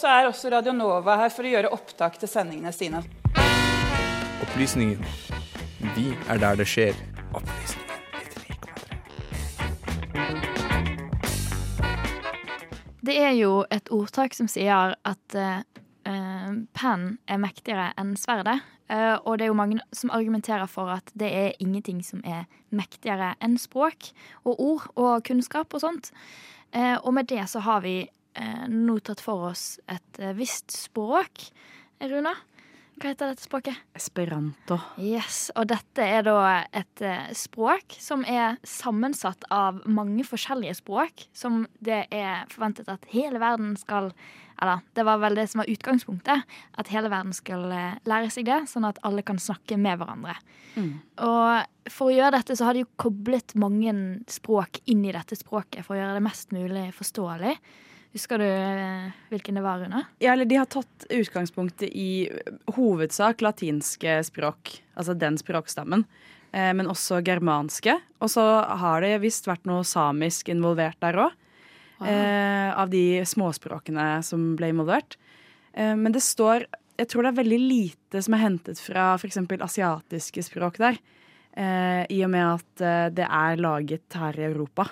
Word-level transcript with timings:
så 0.00 0.08
er 0.08 0.26
også 0.30 0.48
Radio 0.52 0.72
Nova 0.72 1.18
her 1.20 1.32
for 1.34 1.44
å 1.44 1.50
gjøre 1.50 1.70
opptak 1.76 2.16
til 2.20 2.30
sendingene 2.30 2.72
sine. 2.72 3.02
Opplysningen. 4.40 5.02
Vi 5.96 6.14
er 6.30 6.40
der 6.40 6.56
det 6.56 6.66
skjer. 6.68 6.96
Opplysningen. 7.34 7.80
Det 13.04 13.16
er 13.16 13.34
jo 13.36 13.64
et 13.72 13.88
ordtak 13.92 14.36
som 14.36 14.48
sier 14.48 14.94
at 14.94 15.36
uh, 15.36 15.60
pennen 16.06 17.16
er 17.28 17.40
mektigere 17.42 17.90
enn 18.00 18.14
sverdet. 18.20 18.60
Uh, 18.90 19.16
og 19.24 19.38
det 19.38 19.46
er 19.46 19.50
jo 19.50 19.58
mange 19.58 19.80
som 19.96 20.12
argumenterer 20.14 20.68
for 20.70 20.92
at 20.92 21.12
det 21.18 21.28
er 21.28 21.58
ingenting 21.60 22.00
som 22.06 22.22
er 22.24 22.46
mektigere 22.72 23.34
enn 23.44 23.58
språk 23.60 24.12
og 24.44 24.56
ord 24.56 24.88
og 24.96 25.26
kunnskap 25.28 25.76
og 25.76 25.84
sånt. 25.84 26.12
Uh, 26.72 26.96
og 27.02 27.12
med 27.16 27.28
det 27.32 27.44
så 27.50 27.64
har 27.66 27.84
vi 27.84 27.98
nå 28.70 28.98
tatt 29.04 29.22
for 29.24 29.50
oss 29.50 29.80
et 29.90 30.20
visst 30.38 30.70
språk. 30.76 31.48
Runa, 32.00 32.32
hva 33.00 33.14
heter 33.14 33.30
dette 33.30 33.46
språket? 33.46 33.76
Esperanto. 33.96 34.76
Yes, 35.00 35.48
Og 35.56 35.70
dette 35.70 36.04
er 36.04 36.26
da 36.26 36.34
et 36.76 37.00
uh, 37.00 37.30
språk 37.32 37.96
som 37.96 38.26
er 38.28 38.58
sammensatt 38.66 39.46
av 39.48 39.78
mange 39.88 40.26
forskjellige 40.28 40.76
språk, 40.82 41.24
som 41.32 41.62
det 41.80 42.02
er 42.12 42.44
forventet 42.52 42.90
at 42.92 43.08
hele 43.14 43.40
verden 43.40 43.72
skal 43.80 44.12
Eller 44.60 44.82
det 44.92 45.06
var 45.08 45.16
vel 45.22 45.38
det 45.38 45.46
som 45.48 45.62
var 45.62 45.70
utgangspunktet. 45.72 46.42
At 46.76 46.92
hele 46.92 47.08
verden 47.08 47.32
skal 47.32 47.64
lære 48.04 48.28
seg 48.28 48.44
det, 48.44 48.58
sånn 48.68 48.84
at 48.84 49.00
alle 49.00 49.24
kan 49.24 49.40
snakke 49.40 49.78
med 49.80 49.96
hverandre. 49.96 50.34
Mm. 50.76 50.98
Og 51.24 51.88
for 51.88 52.10
å 52.10 52.12
gjøre 52.12 52.34
dette 52.36 52.58
så 52.58 52.68
har 52.68 52.76
de 52.76 52.82
jo 52.84 52.90
koblet 53.00 53.56
mange 53.56 53.94
språk 54.28 54.82
inn 54.84 55.06
i 55.08 55.14
dette 55.16 55.40
språket 55.40 55.86
for 55.86 55.96
å 55.96 56.02
gjøre 56.02 56.18
det 56.18 56.26
mest 56.28 56.52
mulig 56.52 56.90
forståelig. 56.98 57.54
Husker 58.10 58.42
du 58.42 58.46
eh, 58.46 59.12
hvilken 59.30 59.58
det 59.58 59.62
var, 59.62 59.84
Rune? 59.84 60.02
Ja, 60.18 60.32
eller 60.32 60.48
De 60.48 60.58
har 60.58 60.66
tatt 60.66 61.06
utgangspunktet 61.10 61.92
i 61.94 62.26
hovedsak 62.74 63.44
latinske 63.44 64.18
språk, 64.26 64.80
altså 64.98 65.14
den 65.14 65.38
språkstammen. 65.38 66.06
Eh, 66.52 66.72
men 66.74 66.90
også 66.90 67.20
germanske. 67.26 67.94
Og 68.20 68.32
så 68.32 68.44
har 68.82 69.04
det 69.04 69.20
visst 69.22 69.46
vært 69.48 69.68
noe 69.70 69.86
samisk 69.86 70.50
involvert 70.52 70.98
der 71.02 71.18
òg. 71.26 71.36
Eh, 72.00 72.70
av 72.72 72.88
de 72.88 73.20
småspråkene 73.28 74.22
som 74.24 74.54
ble 74.56 74.72
involvert. 74.72 75.18
Eh, 75.74 75.94
men 75.94 76.12
det 76.12 76.24
står 76.24 76.66
Jeg 77.00 77.08
tror 77.08 77.22
det 77.24 77.28
er 77.30 77.40
veldig 77.40 77.58
lite 77.60 78.20
som 78.20 78.34
er 78.36 78.42
hentet 78.42 78.76
fra 78.76 79.14
f.eks. 79.16 79.38
asiatiske 79.40 80.42
språk 80.44 80.76
der. 80.76 80.98
I 81.56 82.18
og 82.26 82.28
med 82.30 82.44
at 82.44 83.14
det 83.16 83.24
er 83.24 83.56
laget 83.56 84.12
her 84.12 84.36
i 84.36 84.44
Europa. 84.44 84.84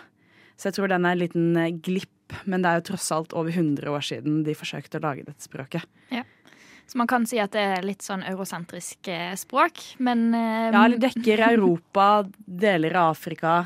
Så 0.56 0.70
jeg 0.70 0.78
tror 0.78 0.88
den 0.88 1.04
er 1.04 1.12
en 1.12 1.20
liten 1.20 1.82
glipp 1.84 2.17
men 2.44 2.64
det 2.64 2.70
er 2.70 2.80
jo 2.80 2.88
tross 2.92 3.08
alt 3.14 3.34
over 3.36 3.52
100 3.54 3.88
år 3.90 4.04
siden 4.04 4.42
de 4.46 4.56
forsøkte 4.56 5.00
å 5.00 5.04
lage 5.04 5.26
dette 5.26 5.44
språket. 5.44 5.86
Ja. 6.14 6.24
Så 6.88 6.96
man 6.98 7.08
kan 7.10 7.26
si 7.28 7.36
at 7.40 7.52
det 7.52 7.64
er 7.76 7.84
litt 7.84 8.04
sånn 8.04 8.22
eurosentrisk 8.24 9.10
eh, 9.12 9.34
språk, 9.36 9.82
men 10.00 10.30
eh, 10.36 10.70
Ja, 10.72 10.86
det 10.88 11.02
dekker 11.02 11.44
Europa, 11.50 12.06
deler 12.64 12.96
av 12.96 13.12
Afrika, 13.12 13.58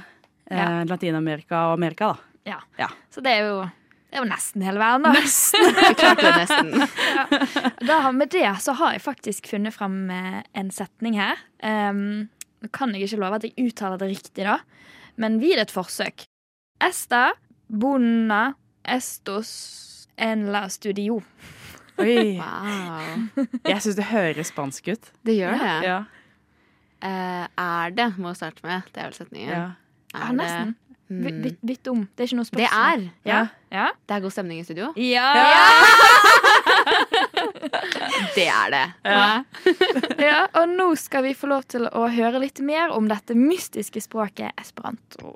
eh, 0.51 0.59
ja. 0.59 0.83
Latin-Amerika 0.91 1.69
og 1.69 1.77
Amerika, 1.79 2.15
da. 2.15 2.51
Ja. 2.51 2.59
ja. 2.81 2.91
Så 3.15 3.23
det 3.23 3.37
er 3.39 3.47
jo 3.47 3.63
det 4.13 4.19
er 4.19 4.27
jo 4.27 4.29
nesten 4.29 4.65
hele 4.67 4.81
verden, 4.83 5.07
da. 5.07 5.13
Nesten! 5.17 5.79
Klart 6.03 6.21
det 6.21 6.33
nesten. 6.37 6.83
ja. 6.83 7.71
da, 7.89 8.01
med 8.13 8.29
det 8.35 8.51
så 8.61 8.75
har 8.77 8.93
jeg 8.93 9.07
faktisk 9.07 9.49
funnet 9.55 9.73
fram 9.73 10.11
eh, 10.13 10.43
en 10.59 10.69
setning 10.75 11.17
her. 11.17 11.41
Um, 11.65 12.27
nå 12.61 12.69
kan 12.77 12.93
jeg 12.93 13.07
ikke 13.07 13.23
love 13.23 13.39
at 13.39 13.47
jeg 13.47 13.71
uttaler 13.71 14.03
det 14.03 14.11
riktig, 14.11 14.45
da, 14.45 14.59
men 15.17 15.41
vi 15.41 15.55
er 15.55 15.63
et 15.63 15.73
forsøk. 15.73 16.27
Esta 16.85 17.31
Bonna 17.73 18.53
estos 18.85 20.09
en 20.17 20.53
la 20.53 20.69
studio. 20.69 21.23
Oi. 21.99 22.37
Wow. 22.43 23.29
Jeg 23.65 23.83
syns 23.85 23.97
det 23.97 24.05
høres 24.11 24.49
spansk 24.53 24.89
ut. 24.93 25.13
Det 25.25 25.35
gjør 25.39 25.59
det. 25.61 25.75
Ja. 25.87 25.99
Uh, 27.03 27.47
er 27.49 27.91
det, 27.97 28.09
må 28.21 28.35
starte 28.37 28.67
med. 28.67 28.81
Det 28.93 29.03
er 29.03 29.07
vel 29.11 29.17
setningen. 29.17 29.53
Ja. 29.53 29.67
Er 30.13 30.27
ja, 30.27 30.33
nesten. 30.37 30.75
Mm. 31.13 31.23
Bytt, 31.23 31.61
bytt 31.61 31.87
om. 31.93 32.01
Det 32.09 32.25
er 32.25 32.29
ikke 32.31 32.39
noe 32.39 32.49
spørsmål. 32.49 32.69
Det 32.69 33.25
er. 33.25 33.29
Ja. 33.29 33.41
ja. 33.73 33.87
Det 34.09 34.15
er 34.17 34.21
god 34.25 34.33
stemning 34.37 34.59
i 34.63 34.65
studio? 34.65 34.87
Ja! 34.97 35.33
det 38.37 38.47
er 38.49 38.69
det. 38.73 38.87
ja, 40.29 40.39
og 40.61 40.69
nå 40.73 40.87
skal 41.01 41.23
vi 41.29 41.35
få 41.37 41.47
lov 41.53 41.63
til 41.73 41.83
å 41.89 42.07
høre 42.13 42.39
litt 42.45 42.61
mer 42.65 42.87
om 42.97 43.05
dette 43.13 43.33
mystiske 43.37 44.01
språket 44.05 44.51
esperanto. 44.61 45.29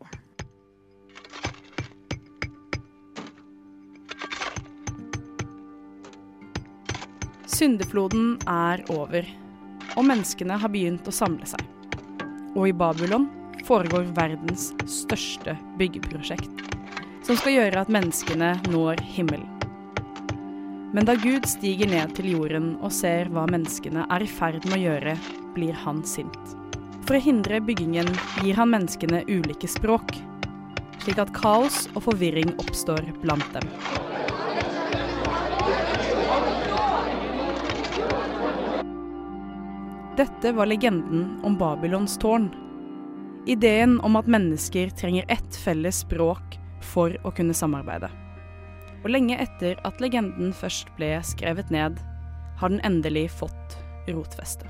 Syndefloden 7.56 8.34
er 8.53 8.83
over, 8.93 9.25
og 9.97 10.05
menneskene 10.05 10.59
har 10.61 10.69
begynt 10.69 11.06
å 11.09 11.15
samle 11.15 11.47
seg. 11.49 11.62
Og 12.53 12.67
i 12.69 12.75
Babylon 12.77 13.31
foregår 13.65 14.11
verdens 14.19 14.75
største 14.84 15.55
byggeprosjekt, 15.81 16.66
som 17.25 17.39
skal 17.39 17.55
gjøre 17.55 17.81
at 17.81 17.93
menneskene 17.93 18.50
når 18.69 19.00
himmelen. 19.15 19.49
Men 20.93 21.09
da 21.09 21.16
Gud 21.16 21.49
stiger 21.49 21.89
ned 21.89 22.12
til 22.19 22.28
jorden 22.34 22.75
og 22.77 22.93
ser 22.93 23.33
hva 23.33 23.47
menneskene 23.49 24.05
er 24.05 24.27
i 24.27 24.28
ferd 24.28 24.61
med 24.69 24.77
å 24.77 24.83
gjøre, 24.83 25.16
blir 25.56 25.81
han 25.87 26.05
sint. 26.05 26.56
For 27.09 27.16
å 27.16 27.25
hindre 27.25 27.62
byggingen 27.65 28.12
gir 28.43 28.61
han 28.61 28.75
menneskene 28.75 29.25
ulike 29.33 29.71
språk, 29.71 30.12
slik 31.06 31.25
at 31.25 31.33
kaos 31.33 31.87
og 31.95 32.05
forvirring 32.11 32.53
oppstår 32.61 33.15
blant 33.25 33.49
dem. 33.56 34.16
Dette 40.16 40.53
var 40.53 40.66
legenden 40.66 41.41
om 41.43 41.59
Babylons 41.59 42.19
tårn. 42.19 42.49
Ideen 43.47 43.99
om 44.00 44.16
at 44.16 44.27
mennesker 44.27 44.88
trenger 44.97 45.27
ett 45.28 45.56
felles 45.60 45.99
språk 46.06 46.56
for 46.81 47.12
å 47.21 47.32
kunne 47.37 47.53
samarbeide. 47.53 48.09
Og 49.03 49.10
lenge 49.12 49.37
etter 49.44 49.77
at 49.84 50.00
legenden 50.00 50.54
først 50.56 50.88
ble 50.97 51.10
skrevet 51.21 51.69
ned, 51.69 52.00
har 52.56 52.72
den 52.72 52.81
endelig 52.88 53.27
fått 53.43 53.77
rotfeste. 54.09 54.65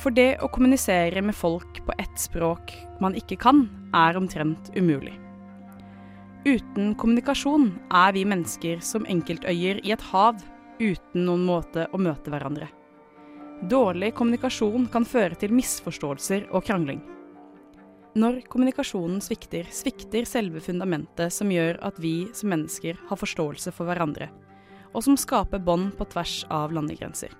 For 0.00 0.16
det 0.16 0.38
å 0.40 0.48
kommunisere 0.48 1.20
med 1.20 1.36
folk 1.36 1.84
på 1.84 1.98
ett 2.00 2.16
språk 2.16 2.72
man 3.04 3.20
ikke 3.20 3.36
kan, 3.44 3.66
er 3.92 4.16
omtrent 4.16 4.72
umulig. 4.80 5.12
Uten 6.48 6.94
kommunikasjon 6.96 7.74
er 7.92 8.16
vi 8.16 8.24
mennesker 8.24 8.80
som 8.80 9.04
enkeltøyer 9.04 9.84
i 9.84 9.92
et 9.92 10.10
hav 10.14 10.40
uten 10.80 11.26
noen 11.28 11.44
måte 11.44 11.84
å 11.92 12.00
møte 12.00 12.32
hverandre. 12.32 12.72
Dårlig 13.60 14.14
kommunikasjon 14.16 14.86
kan 14.88 15.04
føre 15.04 15.36
til 15.36 15.52
misforståelser 15.52 16.46
og 16.56 16.64
krangling. 16.64 17.02
Når 18.16 18.38
kommunikasjonen 18.48 19.20
svikter, 19.20 19.66
svikter 19.68 20.24
selve 20.24 20.62
fundamentet 20.64 21.28
som 21.34 21.52
gjør 21.52 21.76
at 21.84 21.98
vi 22.00 22.30
som 22.34 22.48
mennesker 22.54 22.96
har 23.10 23.20
forståelse 23.20 23.74
for 23.76 23.90
hverandre, 23.90 24.30
og 24.96 25.04
som 25.04 25.18
skaper 25.20 25.60
bånd 25.60 25.92
på 25.98 26.08
tvers 26.08 26.38
av 26.48 26.72
landegrenser. 26.72 27.36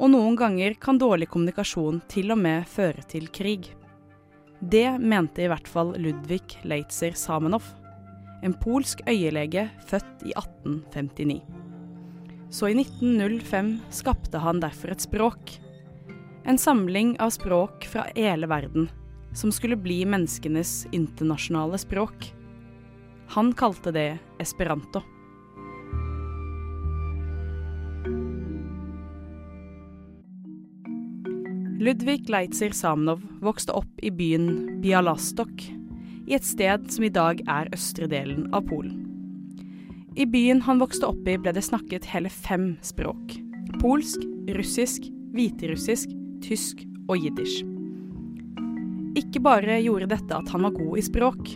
Og 0.00 0.14
noen 0.14 0.40
ganger 0.40 0.78
kan 0.80 0.96
dårlig 0.96 1.28
kommunikasjon 1.28 2.00
til 2.08 2.32
og 2.32 2.40
med 2.40 2.64
føre 2.64 3.04
til 3.12 3.28
krig. 3.28 3.68
Det 4.64 4.88
mente 4.96 5.44
i 5.44 5.52
hvert 5.52 5.68
fall 5.68 5.92
Ludvig 6.00 6.56
Leitzer 6.64 7.12
Samenov, 7.12 7.68
en 8.40 8.56
polsk 8.64 9.04
øyelege 9.04 9.68
født 9.92 10.24
i 10.24 10.32
1859 10.32 11.65
så 12.50 12.68
i 12.68 12.76
1905 12.80 13.80
skapte 13.90 14.38
han 14.38 14.60
derfor 14.60 14.92
et 14.94 15.04
språk. 15.04 15.56
En 16.46 16.58
samling 16.58 17.16
av 17.20 17.30
språk 17.34 17.88
fra 17.90 18.06
hele 18.14 18.46
verden, 18.46 18.88
som 19.34 19.52
skulle 19.52 19.76
bli 19.76 20.04
menneskenes 20.06 20.86
internasjonale 20.94 21.78
språk. 21.78 22.30
Han 23.34 23.52
kalte 23.52 23.92
det 23.92 24.18
esperanto. 24.38 25.02
Ludvig 31.80 32.30
Leitzer 32.30 32.70
Samnov 32.70 33.20
vokste 33.40 33.74
opp 33.76 34.00
i 34.02 34.10
byen 34.10 34.80
Bialastok, 34.82 35.66
i 36.26 36.34
et 36.34 36.46
sted 36.46 36.88
som 36.90 37.04
i 37.06 37.12
dag 37.12 37.42
er 37.46 37.70
østre 37.74 38.08
delen 38.10 38.48
av 38.54 38.66
Polen. 38.66 39.05
I 40.16 40.26
byen 40.26 40.62
han 40.62 40.78
vokste 40.80 41.10
opp 41.10 41.26
i 41.28 41.34
ble 41.36 41.52
det 41.52 41.60
snakket 41.66 42.06
hele 42.08 42.30
fem 42.32 42.70
språk. 42.80 43.34
Polsk, 43.82 44.22
russisk, 44.56 45.10
hviterussisk, 45.36 46.08
tysk 46.40 46.80
og 47.04 47.20
jiddisch. 47.20 47.58
Ikke 49.20 49.42
bare 49.44 49.76
gjorde 49.84 50.08
dette 50.14 50.38
at 50.38 50.48
han 50.54 50.64
var 50.64 50.72
god 50.72 50.96
i 50.96 51.04
språk, 51.04 51.50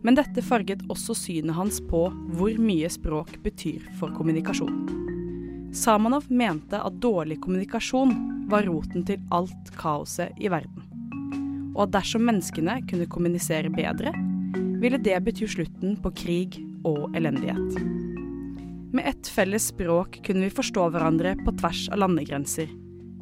men 0.00 0.16
dette 0.16 0.40
farget 0.40 0.86
også 0.88 1.12
synet 1.18 1.58
hans 1.58 1.82
på 1.90 2.06
hvor 2.38 2.56
mye 2.56 2.88
språk 2.88 3.34
betyr 3.44 3.84
for 4.00 4.16
kommunikasjon. 4.16 4.80
Samanov 5.76 6.30
mente 6.32 6.80
at 6.80 6.96
dårlig 7.04 7.36
kommunikasjon 7.44 8.16
var 8.48 8.64
roten 8.64 9.04
til 9.04 9.20
alt 9.28 9.74
kaoset 9.76 10.32
i 10.40 10.48
verden. 10.48 10.88
Og 11.76 11.84
at 11.84 11.92
dersom 12.00 12.24
menneskene 12.24 12.80
kunne 12.88 13.12
kommunisere 13.12 13.68
bedre, 13.76 14.16
ville 14.80 14.96
det 14.96 15.20
bety 15.28 15.44
slutten 15.52 16.00
på 16.00 16.16
krig 16.16 16.62
og 16.84 17.16
elendighet. 17.16 17.80
Med 18.92 19.06
ett 19.06 19.28
felles 19.28 19.68
språk 19.70 20.20
kunne 20.26 20.48
vi 20.48 20.54
forstå 20.54 20.88
hverandre 20.90 21.36
på 21.44 21.54
tvers 21.60 21.86
av 21.92 22.02
landegrenser, 22.02 22.70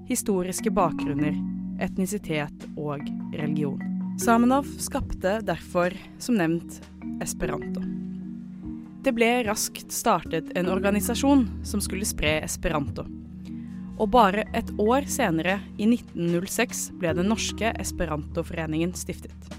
historiske 0.08 0.72
bakgrunner, 0.72 1.36
etnisitet 1.84 2.64
og 2.76 3.04
religion. 3.34 3.82
Samenov 4.18 4.66
skapte 4.80 5.38
derfor, 5.46 5.94
som 6.18 6.40
nevnt, 6.40 6.80
esperanto. 7.22 7.84
Det 9.04 9.12
ble 9.14 9.28
raskt 9.46 9.92
startet 9.94 10.50
en 10.58 10.72
organisasjon 10.72 11.46
som 11.64 11.80
skulle 11.84 12.08
spre 12.08 12.40
esperanto. 12.42 13.04
Og 13.98 14.10
bare 14.14 14.46
et 14.58 14.72
år 14.80 15.06
senere, 15.10 15.58
i 15.78 15.86
1906, 15.86 16.88
ble 16.98 17.14
den 17.18 17.30
norske 17.30 17.70
esperantoforeningen 17.78 18.94
stiftet. 18.98 19.52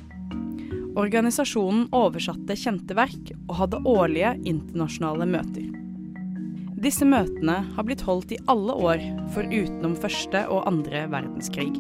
Organisasjonen 1.00 1.86
oversatte 1.96 2.58
kjente 2.60 2.96
verk 2.98 3.30
og 3.48 3.54
hadde 3.62 3.80
årlige 3.88 4.34
internasjonale 4.50 5.28
møter. 5.30 5.70
Disse 6.80 7.08
møtene 7.08 7.56
har 7.76 7.86
blitt 7.88 8.04
holdt 8.08 8.34
i 8.36 8.40
alle 8.52 8.76
år 8.76 9.04
for 9.34 9.48
utenom 9.48 9.96
første 10.00 10.42
og 10.52 10.68
andre 10.68 11.06
verdenskrig. 11.12 11.72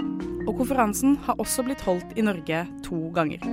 Og 0.47 0.53
konferansen 0.61 1.17
har 1.25 1.39
også 1.39 1.65
blitt 1.67 1.83
holdt 1.83 2.15
i 2.19 2.23
Norge 2.23 2.63
to 2.85 2.99
ganger. 3.15 3.43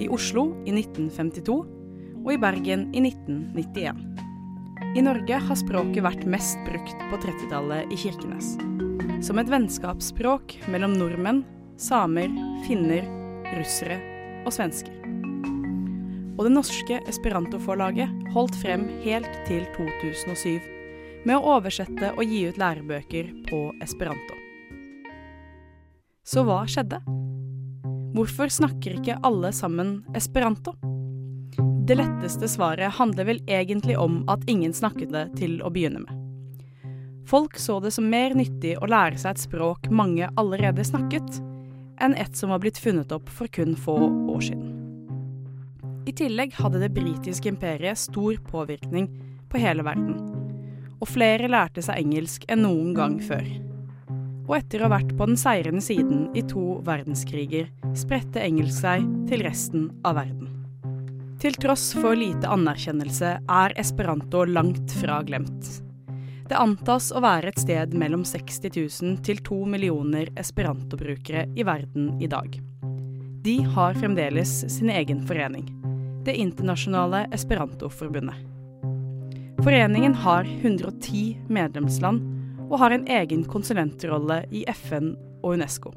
I 0.00 0.06
Oslo 0.10 0.48
i 0.62 0.74
1952 0.76 1.58
og 2.20 2.30
i 2.34 2.38
Bergen 2.40 2.86
i 2.94 3.02
1991. 3.02 4.06
I 4.94 5.04
Norge 5.06 5.42
har 5.46 5.58
språket 5.58 6.06
vært 6.06 6.26
mest 6.30 6.58
brukt 6.68 7.04
på 7.10 7.20
30-tallet 7.26 7.90
i 7.90 7.98
Kirkenes. 7.98 8.54
Som 9.26 9.42
et 9.42 9.50
vennskapsspråk 9.50 10.56
mellom 10.70 10.94
nordmenn, 10.98 11.42
samer, 11.78 12.30
finner, 12.66 13.06
russere 13.58 13.98
og 14.46 14.54
svensker. 14.54 14.99
Og 16.40 16.46
det 16.46 16.54
norske 16.54 16.96
esperantoforlaget 17.04 18.30
holdt 18.32 18.54
frem 18.62 18.86
helt 19.04 19.28
til 19.44 19.66
2007 19.74 20.62
med 21.28 21.36
å 21.36 21.56
oversette 21.58 22.14
og 22.14 22.22
gi 22.24 22.46
ut 22.48 22.56
lærebøker 22.56 23.26
på 23.50 23.58
esperanto. 23.84 24.38
Så 26.24 26.40
hva 26.48 26.62
skjedde? 26.64 27.02
Hvorfor 28.16 28.48
snakker 28.48 28.96
ikke 28.96 29.18
alle 29.20 29.52
sammen 29.52 29.98
esperanto? 30.16 30.72
Det 31.84 31.98
letteste 32.00 32.48
svaret 32.48 32.96
handler 32.96 33.28
vel 33.28 33.44
egentlig 33.44 33.98
om 34.00 34.22
at 34.32 34.48
ingen 34.48 34.72
snakket 34.72 35.12
det 35.12 35.26
til 35.36 35.60
å 35.60 35.68
begynne 35.74 36.06
med. 36.06 36.16
Folk 37.28 37.60
så 37.60 37.82
det 37.84 37.92
som 37.92 38.08
mer 38.08 38.32
nyttig 38.32 38.78
å 38.80 38.88
lære 38.88 39.20
seg 39.20 39.36
et 39.36 39.44
språk 39.44 39.92
mange 39.92 40.32
allerede 40.40 40.88
snakket, 40.88 41.42
enn 42.00 42.16
et 42.16 42.32
som 42.32 42.54
var 42.54 42.64
blitt 42.64 42.80
funnet 42.80 43.12
opp 43.12 43.28
for 43.28 43.52
kun 43.52 43.76
få 43.76 44.00
år 44.08 44.46
siden. 44.48 44.69
I 46.08 46.12
tillegg 46.16 46.54
hadde 46.56 46.80
det 46.80 46.92
britiske 46.96 47.50
imperiet 47.50 47.98
stor 47.98 48.38
påvirkning 48.48 49.08
på 49.52 49.60
hele 49.60 49.84
verden, 49.84 50.14
og 51.00 51.08
flere 51.08 51.50
lærte 51.50 51.84
seg 51.84 52.00
engelsk 52.00 52.46
enn 52.48 52.64
noen 52.64 52.94
gang 52.96 53.18
før. 53.24 53.44
Og 54.48 54.56
etter 54.56 54.80
å 54.80 54.88
ha 54.88 54.94
vært 54.96 55.12
på 55.18 55.28
den 55.28 55.38
seirende 55.38 55.84
siden 55.84 56.24
i 56.34 56.42
to 56.48 56.80
verdenskriger, 56.86 57.68
spredte 57.94 58.42
engelsk 58.42 58.80
seg 58.80 59.04
til 59.28 59.44
resten 59.46 59.90
av 60.08 60.16
verden. 60.22 60.48
Til 61.40 61.54
tross 61.56 61.92
for 61.96 62.16
lite 62.18 62.48
anerkjennelse 62.52 63.36
er 63.40 63.76
esperanto 63.80 64.42
langt 64.48 64.92
fra 65.00 65.20
glemt. 65.24 65.70
Det 66.50 66.58
antas 66.58 67.12
å 67.14 67.22
være 67.22 67.52
et 67.52 67.62
sted 67.62 67.94
mellom 67.96 68.24
60 68.26 68.72
000 68.74 69.20
til 69.24 69.40
2 69.46 69.60
millioner 69.70 70.32
esperantobrukere 70.40 71.46
i 71.54 71.64
verden 71.64 72.16
i 72.20 72.28
dag. 72.28 72.58
De 73.42 73.62
har 73.62 73.94
fremdeles 73.94 74.76
sin 74.76 74.90
egen 74.90 75.26
forening, 75.26 75.76
Det 76.24 76.34
internasjonale 76.34 77.26
esperantoforbundet. 77.32 78.34
Foreningen 79.64 80.14
har 80.14 80.44
110 80.44 81.38
medlemsland 81.48 82.20
og 82.70 82.78
har 82.78 82.90
en 82.90 83.06
egen 83.08 83.44
konsulentrolle 83.44 84.42
i 84.50 84.66
FN 84.68 85.14
og 85.40 85.54
Unesco. 85.54 85.94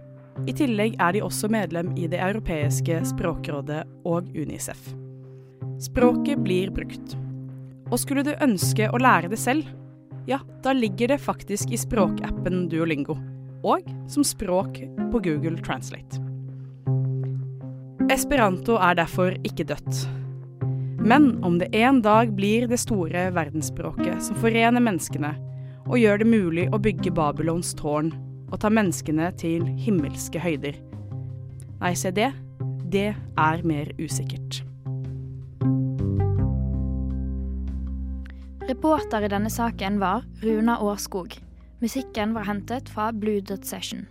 I 0.47 0.55
tillegg 0.55 0.95
er 1.03 1.11
de 1.17 1.25
også 1.27 1.51
medlem 1.51 1.91
i 1.97 2.07
Det 2.07 2.23
europeiske 2.23 3.03
språkrådet 3.11 3.83
og 4.05 4.31
Unicef. 4.31 4.93
Språket 5.83 6.39
blir 6.39 6.71
brukt. 6.71 7.17
Og 7.91 7.99
skulle 7.99 8.23
du 8.23 8.31
ønske 8.39 8.87
å 8.87 9.03
lære 9.03 9.27
det 9.35 9.39
selv, 9.39 9.67
ja, 10.31 10.39
da 10.63 10.71
ligger 10.71 11.11
det 11.11 11.19
faktisk 11.19 11.75
i 11.75 11.77
språkappen 11.77 12.69
Duolingo. 12.71 13.19
Og 13.67 13.83
som 14.07 14.23
språk 14.23 14.79
på 15.11 15.19
Google 15.19 15.59
Translate. 15.59 16.22
Esperanto 18.11 18.75
er 18.75 18.97
derfor 18.99 19.35
ikke 19.47 19.63
dødt. 19.63 20.03
Men 21.03 21.37
om 21.43 21.55
det 21.59 21.69
en 21.75 22.01
dag 22.03 22.33
blir 22.35 22.67
det 22.67 22.79
store 22.81 23.29
verdensspråket 23.35 24.23
som 24.25 24.39
forener 24.39 24.83
menneskene, 24.83 25.31
og 25.87 25.99
gjør 25.99 26.19
det 26.21 26.27
mulig 26.27 26.65
å 26.71 26.79
bygge 26.83 27.13
Babylons 27.15 27.73
tårn 27.79 28.11
og 28.51 28.59
ta 28.63 28.71
menneskene 28.71 29.31
til 29.39 29.65
himmelske 29.79 30.39
høyder 30.39 30.77
Nei, 31.83 31.91
se 31.99 32.13
det, 32.15 32.29
det 32.91 33.09
er 33.11 33.63
mer 33.67 33.89
usikkert. 33.99 34.61
Reporter 38.69 39.25
i 39.27 39.31
denne 39.33 39.51
saken 39.51 39.99
var 39.99 40.23
Runa 40.39 40.77
Årskog. 40.79 41.35
Musikken 41.83 42.31
var 42.37 42.47
hentet 42.47 42.87
fra 42.87 43.09
Blue 43.11 43.43
Dot 43.43 43.67
Session. 43.67 44.05